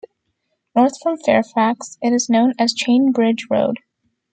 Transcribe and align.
North 0.75 0.99
from 0.99 1.19
Fairfax, 1.19 1.99
it 2.01 2.11
is 2.11 2.27
known 2.27 2.55
as 2.57 2.73
Chain 2.73 3.11
Bridge 3.11 3.45
Road. 3.51 3.77